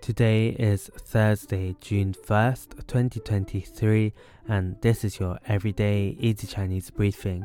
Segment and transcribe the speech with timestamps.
[0.00, 4.12] Today is Thursday, June 1st, 2023,
[4.48, 7.44] and this is your everyday easy Chinese briefing.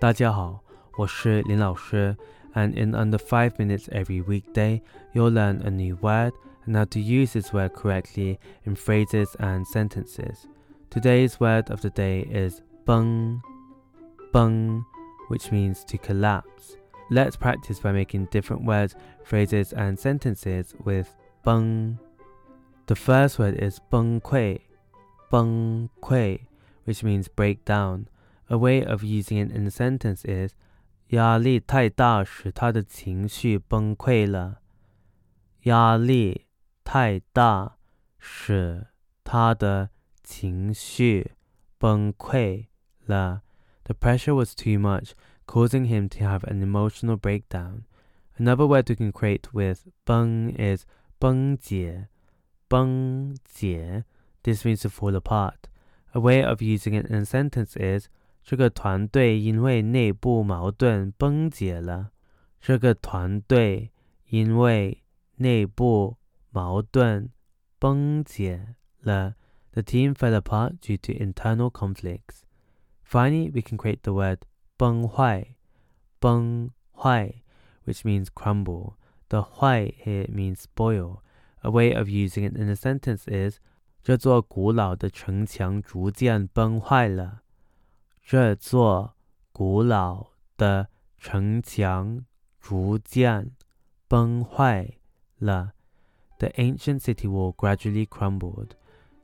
[0.00, 0.64] 大家好，
[0.96, 2.16] 我是林老师,
[2.54, 4.82] and in under 5 minutes every weekday,
[5.14, 6.32] you'll learn a new word
[6.66, 10.48] and how to use this word correctly in phrases and sentences.
[10.90, 13.40] Today's word of the day is bēng,
[14.34, 14.84] bēng,
[15.28, 16.76] which means to collapse.
[17.10, 21.97] Let's practice by making different words, phrases, and sentences with bung.
[22.87, 24.61] The first word is 崩溃,
[25.29, 26.47] 崩溃,
[26.85, 28.07] which means break down.
[28.49, 30.53] A way of using it in a sentence is
[31.09, 34.61] 压力太大使他的情绪崩溃了。
[35.63, 36.47] 压力
[36.83, 37.77] 太大
[38.17, 38.87] 使
[39.23, 39.89] 他的
[40.23, 41.31] 情绪
[41.77, 42.67] 崩溃
[43.05, 43.41] 了。
[43.83, 45.11] The pressure was too much,
[45.45, 47.83] causing him to have an emotional breakdown.
[48.37, 50.85] Another word we can create with 崩 is
[51.22, 52.08] Bēng jie,
[52.68, 54.04] jie.
[54.42, 55.68] This means to fall apart.
[56.12, 58.08] A way of using it in a sentence is
[58.42, 62.10] 这个团队因为内部矛盾崩解了。
[62.60, 63.92] 这个团队
[64.30, 65.04] 因为
[65.36, 66.16] 内部
[66.50, 67.30] 矛盾
[67.78, 69.36] 崩解了。
[69.74, 72.42] The team fell apart due to internal conflicts.
[73.04, 74.40] Finally, we can create the word
[74.76, 75.54] 崩坏,
[76.20, 77.42] 崩坏,
[77.84, 78.94] which means crumble.
[79.31, 81.21] The 坏 here means spoil.
[81.63, 83.59] A way of using it in a sentence is
[84.03, 87.41] 这座古老的城墙逐渐崩坏了。
[88.23, 89.15] 这座
[89.51, 90.87] 古老的
[91.17, 92.23] 城墙
[92.59, 93.51] 逐渐
[94.07, 94.97] 崩坏
[95.39, 95.73] 了。
[96.39, 98.75] The ancient city wall gradually crumbled.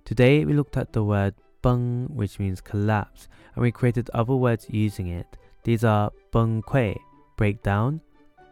[0.03, 4.67] Today we looked at the word bung, which means collapse, and we created other words
[4.69, 5.27] using it.
[5.63, 6.97] These are 崩溃,
[7.38, 8.02] break down,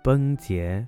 [0.04, 0.88] 崩解,